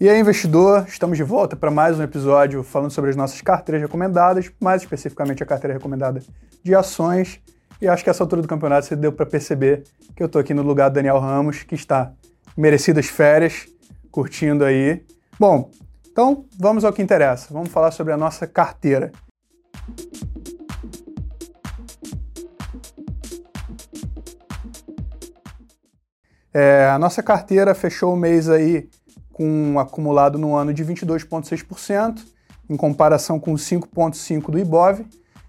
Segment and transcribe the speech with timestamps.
[0.00, 3.82] E aí, investidor, estamos de volta para mais um episódio falando sobre as nossas carteiras
[3.82, 6.22] recomendadas, mais especificamente a carteira recomendada
[6.62, 7.38] de ações.
[7.82, 9.82] E acho que essa altura do campeonato você deu para perceber
[10.16, 12.14] que eu estou aqui no lugar do Daniel Ramos, que está
[12.56, 13.66] merecidas férias,
[14.10, 15.04] curtindo aí.
[15.38, 15.70] Bom,
[16.10, 17.52] então vamos ao que interessa.
[17.52, 19.12] Vamos falar sobre a nossa carteira.
[26.54, 28.88] É, a nossa carteira fechou o mês aí
[29.40, 32.26] com um acumulado no ano de 22,6%,
[32.68, 35.06] em comparação com 5,5% do IBOV,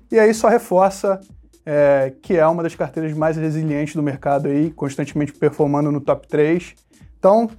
[0.09, 1.20] e aí só reforça
[1.65, 6.25] é, que é uma das carteiras mais resilientes do mercado aí, constantemente performando no top
[6.25, 6.73] 3.
[7.20, 7.49] Então,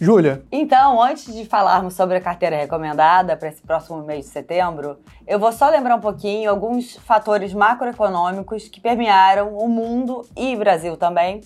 [0.00, 0.42] Júlia.
[0.50, 5.38] Então, antes de falarmos sobre a carteira recomendada para esse próximo mês de setembro, eu
[5.38, 11.40] vou só lembrar um pouquinho alguns fatores macroeconômicos que permearam o mundo e Brasil também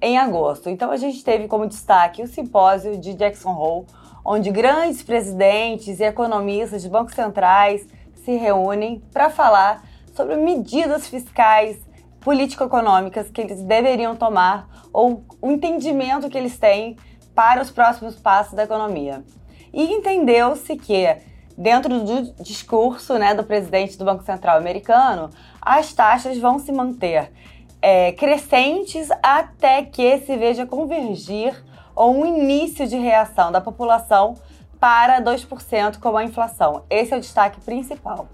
[0.00, 0.68] em agosto.
[0.68, 3.86] Então a gente teve como destaque o simpósio de Jackson Hole,
[4.24, 7.86] onde grandes presidentes e economistas de bancos centrais
[8.24, 9.82] se reúnem para falar
[10.14, 11.78] sobre medidas fiscais,
[12.20, 16.96] político-econômicas que eles deveriam tomar ou o entendimento que eles têm
[17.34, 19.24] para os próximos passos da economia.
[19.72, 21.16] E entendeu-se que
[21.56, 25.30] dentro do discurso né, do presidente do Banco Central americano,
[25.60, 27.32] as taxas vão se manter
[27.80, 31.54] é, crescentes até que se veja convergir
[31.94, 34.34] ou um início de reação da população
[34.78, 36.84] para 2% como a inflação.
[36.88, 38.28] Esse é o destaque principal.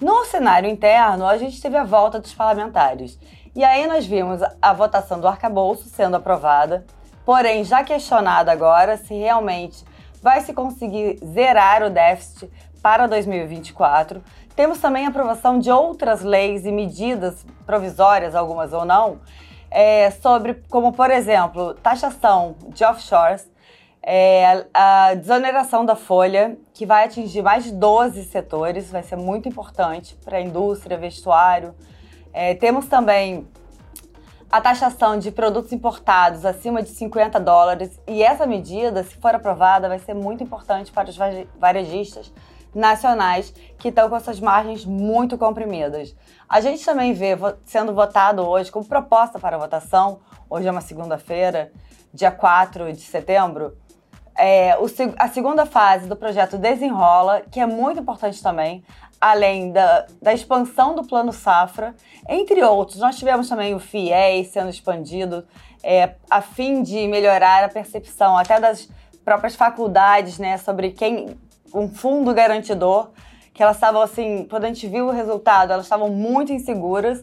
[0.00, 3.18] No cenário interno, a gente teve a volta dos parlamentares.
[3.54, 6.86] E aí nós vimos a votação do arcabouço sendo aprovada,
[7.24, 9.84] porém já questionada agora se realmente
[10.22, 12.50] vai se conseguir zerar o déficit
[12.82, 14.22] para 2024.
[14.58, 19.20] Temos também a aprovação de outras leis e medidas provisórias, algumas ou não,
[19.70, 23.48] é, sobre, como por exemplo, taxação de offshores,
[24.02, 29.48] é, a desoneração da folha, que vai atingir mais de 12 setores, vai ser muito
[29.48, 31.72] importante para a indústria, vestuário.
[32.32, 33.46] É, temos também
[34.50, 39.88] a taxação de produtos importados acima de 50 dólares, e essa medida, se for aprovada,
[39.88, 41.16] vai ser muito importante para os
[41.60, 42.32] varejistas
[42.74, 46.14] nacionais que estão com essas margens muito comprimidas.
[46.48, 51.72] A gente também vê sendo votado hoje, como proposta para votação, hoje é uma segunda-feira,
[52.12, 53.76] dia 4 de setembro,
[54.38, 54.86] é, o,
[55.18, 58.84] a segunda fase do projeto Desenrola, que é muito importante também,
[59.20, 61.94] além da, da expansão do Plano Safra,
[62.28, 62.98] entre outros.
[62.98, 65.44] Nós tivemos também o FIES sendo expandido,
[65.82, 68.88] é, a fim de melhorar a percepção até das
[69.28, 71.36] próprias faculdades né, sobre quem
[71.74, 73.10] um fundo garantidor,
[73.52, 77.20] que elas estavam assim, quando a gente viu o resultado, elas estavam muito inseguras.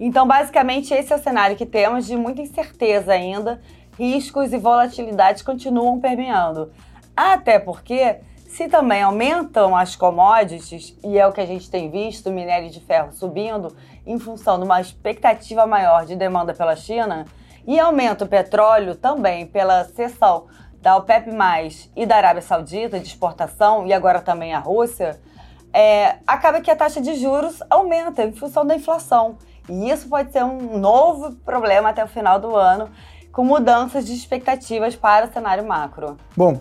[0.00, 3.62] Então, basicamente, esse é o cenário que temos de muita incerteza ainda,
[3.96, 6.72] riscos e volatilidades continuam permeando.
[7.16, 8.16] Até porque,
[8.48, 12.80] se também aumentam as commodities, e é o que a gente tem visto, minério de
[12.80, 13.72] ferro subindo,
[14.04, 17.24] em função de uma expectativa maior de demanda pela China,
[17.64, 20.46] e aumenta o petróleo também pela cessão
[20.86, 21.32] da OPEP+,
[21.96, 25.18] e da Arábia Saudita de exportação, e agora também a Rússia,
[25.72, 29.36] é, acaba que a taxa de juros aumenta em função da inflação.
[29.68, 32.88] E isso pode ser um novo problema até o final do ano,
[33.32, 36.16] com mudanças de expectativas para o cenário macro.
[36.36, 36.60] Bom,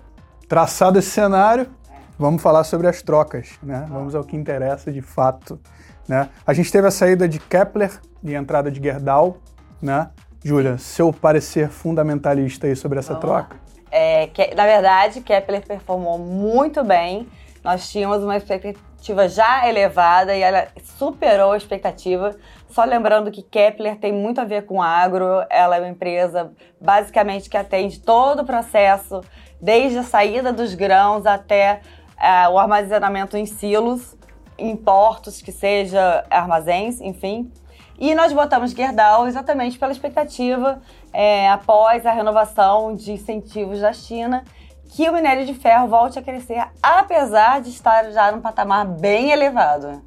[0.50, 1.70] traçado esse cenário,
[2.18, 3.86] vamos falar sobre as trocas, né?
[3.88, 5.60] Vamos ao que interessa de fato.
[6.08, 6.30] Né?
[6.48, 7.92] A gente teve a saída de Kepler
[8.24, 9.38] e a entrada de Gerdau,
[9.80, 10.10] né?
[10.44, 13.65] Júlia, seu parecer fundamentalista aí sobre essa vamos troca?
[13.98, 17.30] É, que, na verdade, Kepler performou muito bem.
[17.64, 20.68] Nós tínhamos uma expectativa já elevada e ela
[20.98, 22.36] superou a expectativa.
[22.70, 27.50] Só lembrando que Kepler tem muito a ver com agro, ela é uma empresa basicamente
[27.50, 29.22] que atende todo o processo,
[29.62, 31.80] desde a saída dos grãos até
[32.22, 34.18] é, o armazenamento em silos,
[34.58, 37.50] em portos, que seja armazéns, enfim.
[37.98, 40.82] E nós botamos Gerdau exatamente pela expectativa,
[41.14, 44.44] é, após a renovação de incentivos da China,
[44.90, 49.32] que o minério de ferro volte a crescer, apesar de estar já num patamar bem
[49.32, 50.02] elevado.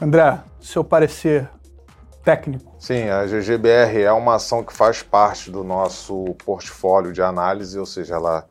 [0.00, 1.48] André, seu parecer
[2.24, 2.74] técnico.
[2.78, 7.86] Sim, a GGBR é uma ação que faz parte do nosso portfólio de análise, ou
[7.86, 8.46] seja, ela,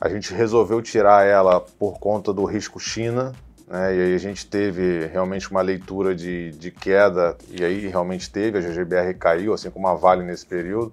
[0.00, 3.32] a gente resolveu tirar ela por conta do risco China,
[3.68, 3.96] né?
[3.96, 8.58] E aí a gente teve realmente uma leitura de, de queda, e aí realmente teve,
[8.58, 10.92] a GGBR caiu, assim como a Vale nesse período.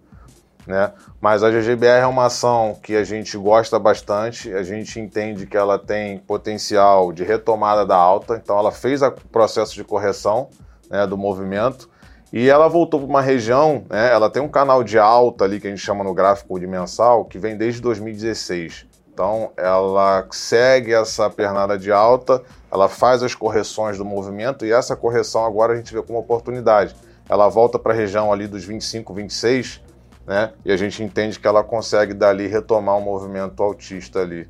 [0.67, 0.91] Né?
[1.21, 5.55] Mas a GGBR é uma ação que a gente gosta bastante, a gente entende que
[5.55, 10.49] ela tem potencial de retomada da alta, então ela fez o processo de correção
[10.89, 11.87] né, do movimento
[12.33, 15.67] e ela voltou para uma região, né, ela tem um canal de alta ali que
[15.67, 18.87] a gente chama no gráfico de mensal, que vem desde 2016.
[19.15, 24.93] Então, ela segue essa pernada de alta, ela faz as correções do movimento e essa
[24.93, 26.93] correção agora a gente vê como oportunidade.
[27.29, 29.81] Ela volta para a região ali dos 25, 26,
[30.27, 30.51] né?
[30.65, 34.49] E a gente entende que ela consegue dali retomar um movimento altista ali.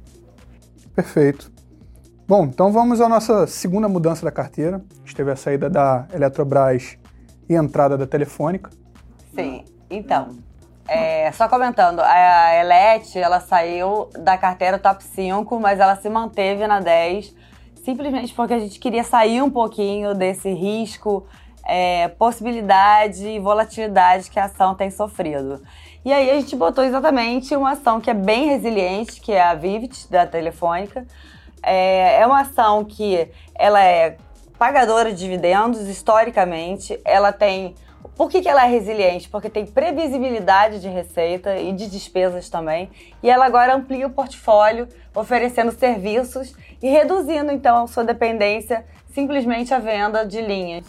[0.95, 1.51] Perfeito.
[2.27, 4.77] Bom, então vamos à nossa segunda mudança da carteira.
[4.77, 6.97] A gente teve a saída da Eletrobras
[7.47, 8.71] e a entrada da Telefônica.
[9.35, 10.31] Sim, então,
[10.87, 16.67] é, só comentando, a Elete, ela saiu da carteira top 5, mas ela se manteve
[16.67, 17.33] na 10,
[17.83, 21.25] simplesmente porque a gente queria sair um pouquinho desse risco,
[21.65, 25.61] é, possibilidade e volatilidade que a ação tem sofrido.
[26.03, 29.55] E aí a gente botou exatamente uma ação que é bem resiliente, que é a
[29.55, 31.05] Vivit, da Telefônica.
[31.63, 34.17] É, é uma ação que ela é
[34.59, 37.73] pagadora de dividendos, historicamente, ela tem
[38.15, 39.29] por que, que ela é resiliente?
[39.29, 42.89] Porque tem previsibilidade de receita e de despesas também.
[43.23, 49.73] E ela agora amplia o portfólio, oferecendo serviços e reduzindo então a sua dependência simplesmente
[49.73, 50.85] à venda de linhas.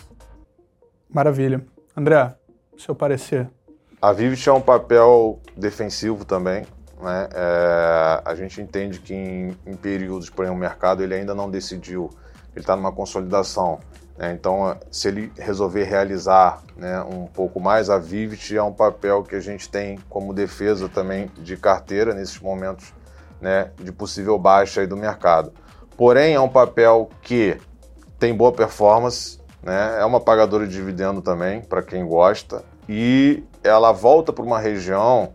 [1.09, 1.65] Maravilha.
[1.97, 2.35] André,
[2.77, 3.49] seu parecer.
[4.03, 6.67] A Vivit é um papel defensivo também.
[7.01, 7.29] Né?
[7.35, 11.51] É, a gente entende que em, em períodos, por exemplo, o mercado ele ainda não
[11.51, 12.11] decidiu,
[12.53, 13.81] ele está numa consolidação
[14.17, 14.33] né?
[14.33, 19.37] Então, se ele resolver realizar né, um pouco mais, a Vivit é um papel que
[19.37, 22.95] a gente tem como defesa também de carteira nesses momentos
[23.41, 25.53] né, de possível baixa do mercado.
[25.97, 27.59] Porém, é um papel que
[28.19, 33.93] tem boa performance, né, é uma pagadora de dividendo também, para quem gosta, e ela
[33.93, 35.35] volta para uma região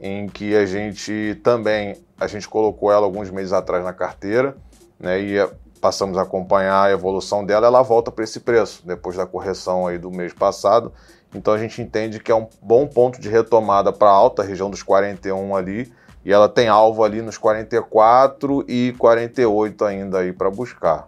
[0.00, 4.56] em que a gente também, a gente colocou ela alguns meses atrás na carteira,
[4.98, 5.48] né, e
[5.78, 9.98] passamos a acompanhar a evolução dela, ela volta para esse preço, depois da correção aí
[9.98, 10.92] do mês passado.
[11.34, 14.70] Então a gente entende que é um bom ponto de retomada para a alta região
[14.70, 15.92] dos 41 ali,
[16.24, 21.06] e ela tem alvo ali nos 44 e 48 ainda aí para buscar.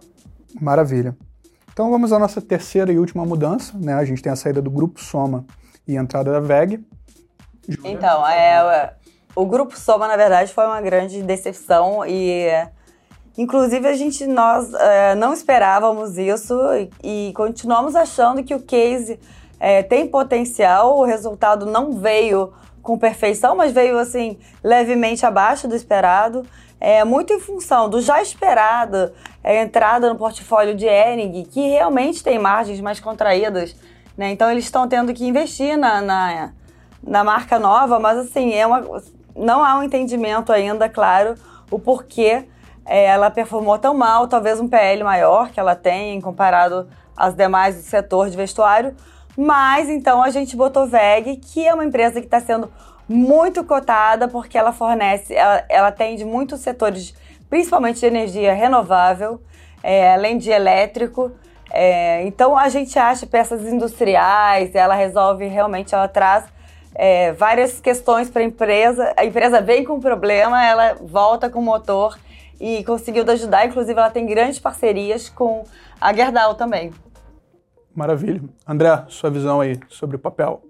[0.59, 1.15] Maravilha.
[1.73, 3.93] Então vamos à nossa terceira e última mudança, né?
[3.93, 5.45] A gente tem a saída do grupo Soma
[5.87, 6.83] e a entrada da VEG.
[7.83, 8.93] Então, é,
[9.35, 12.49] o grupo Soma, na verdade, foi uma grande decepção e
[13.37, 19.19] Inclusive, a gente, nós é, não esperávamos isso e, e, continuamos achando que o case
[19.59, 20.97] é, tem potencial.
[20.97, 22.51] O resultado não veio
[22.81, 26.45] com perfeição, mas veio assim levemente abaixo do esperado.
[26.79, 29.11] É muito em função do já esperado
[29.43, 33.75] é, entrada no portfólio de Ering, que realmente tem margens mais contraídas.
[34.17, 34.31] Né?
[34.31, 36.51] Então, eles estão tendo que investir na, na,
[37.01, 39.01] na marca nova, mas assim, é uma,
[39.35, 41.35] não há um entendimento ainda, claro,
[41.69, 42.45] o porquê
[42.85, 47.81] ela performou tão mal, talvez um PL maior que ela tem comparado às demais do
[47.81, 48.95] setor de vestuário.
[49.37, 52.71] Mas então a gente botou VEG, que é uma empresa que está sendo
[53.07, 57.13] muito cotada porque ela fornece, ela, ela atende muitos setores,
[57.49, 59.41] principalmente de energia renovável,
[59.83, 61.31] é, além de elétrico.
[61.73, 66.45] É, então a gente acha peças industriais, ela resolve realmente, ela traz
[66.93, 69.13] é, várias questões para a empresa.
[69.15, 72.17] A empresa vem com um problema, ela volta com o motor
[72.61, 73.65] e conseguiu ajudar.
[73.65, 75.63] Inclusive, ela tem grandes parcerias com
[75.99, 76.93] a Gerdau também.
[77.93, 78.41] Maravilha.
[78.65, 80.61] André, sua visão aí sobre o papel.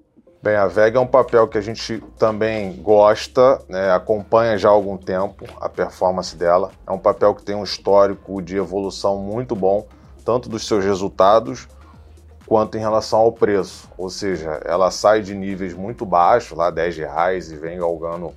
[0.41, 4.71] Bem, a Vega é um papel que a gente também gosta, né, acompanha já há
[4.71, 6.71] algum tempo a performance dela.
[6.87, 9.85] É um papel que tem um histórico de evolução muito bom,
[10.25, 11.67] tanto dos seus resultados
[12.47, 13.87] quanto em relação ao preço.
[13.95, 18.33] Ou seja, ela sai de níveis muito baixos, lá 10 reais, e vem galgando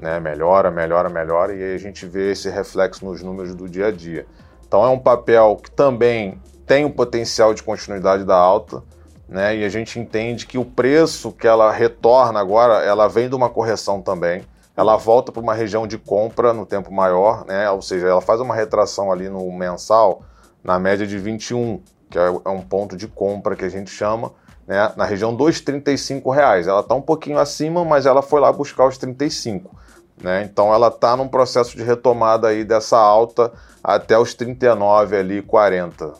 [0.00, 0.20] né?
[0.20, 3.90] Melhora, melhora, melhora, e aí a gente vê esse reflexo nos números do dia a
[3.90, 4.26] dia.
[4.66, 8.82] Então é um papel que também tem o potencial de continuidade da alta,
[9.28, 9.56] né?
[9.56, 13.48] E a gente entende que o preço que ela retorna agora, ela vem de uma
[13.48, 14.42] correção também.
[14.76, 17.70] Ela volta para uma região de compra no tempo maior, né?
[17.70, 20.22] Ou seja, ela faz uma retração ali no mensal
[20.62, 24.32] na média de 21, que é, é um ponto de compra que a gente chama,
[24.66, 24.92] né?
[24.96, 26.66] Na região dos 35 reais.
[26.66, 29.74] Ela está um pouquinho acima, mas ela foi lá buscar os 35.
[30.22, 30.44] Né?
[30.44, 33.52] Então ela está num processo de retomada aí dessa alta
[33.82, 36.12] até os 39 ali, 40.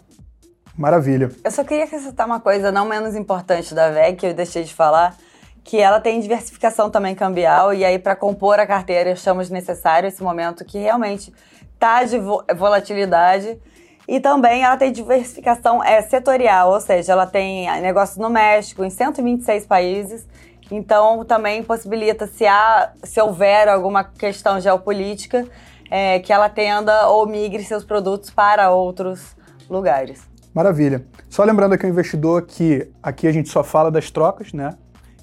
[0.77, 1.31] Maravilha.
[1.45, 4.75] Eu só queria acrescentar uma coisa não menos importante da VEG, que eu deixei de
[4.75, 5.17] falar,
[5.63, 10.23] que ela tem diversificação também cambial, e aí para compor a carteira achamos necessário esse
[10.23, 11.33] momento que realmente
[11.73, 12.19] está de
[12.57, 13.59] volatilidade.
[14.07, 18.91] E também ela tem diversificação é, setorial, ou seja, ela tem negócios no México, em
[18.91, 20.27] 126 países,
[20.71, 25.47] então, também possibilita, se, há, se houver alguma questão geopolítica,
[25.91, 29.37] é, que ela tenda ou migre seus produtos para outros
[29.69, 30.23] lugares.
[30.55, 31.05] Maravilha.
[31.29, 34.71] Só lembrando aqui o investidor que aqui a gente só fala das trocas, né?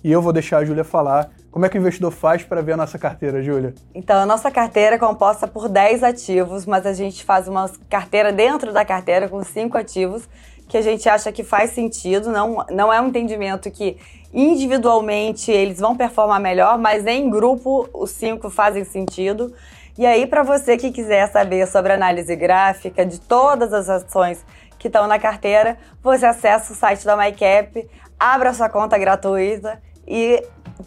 [0.03, 2.71] E eu vou deixar a Júlia falar Como é que o investidor faz para ver
[2.71, 3.75] a nossa carteira, Júlia?
[3.93, 8.31] Então, a nossa carteira é composta por 10 ativos, mas a gente faz uma carteira
[8.31, 10.29] dentro da carteira com 5 ativos
[10.69, 12.31] que a gente acha que faz sentido.
[12.31, 13.97] Não, não é um entendimento que
[14.33, 19.53] individualmente eles vão performar melhor, mas em grupo os 5 fazem sentido.
[19.97, 24.45] E aí, para você que quiser saber sobre análise gráfica de todas as ações
[24.79, 30.41] que estão na carteira, você acessa o site da MyCap, abra sua conta gratuita e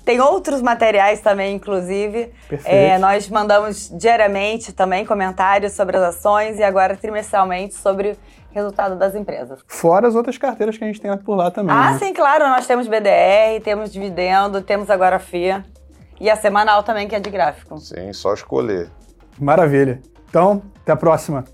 [0.04, 2.32] tem outros materiais também, inclusive.
[2.64, 8.16] É, nós mandamos diariamente também comentários sobre as ações e agora trimestralmente sobre o
[8.54, 9.60] resultado das empresas.
[9.66, 11.74] Fora as outras carteiras que a gente tem por lá também.
[11.74, 11.98] Ah, né?
[11.98, 12.48] sim, claro.
[12.48, 15.64] Nós temos BDR, temos dividendo, temos agora FIA.
[16.20, 17.78] E a semanal também, que é de gráfico.
[17.78, 18.88] Sim, só escolher.
[19.38, 20.00] Maravilha.
[20.28, 21.44] Então, até a próxima.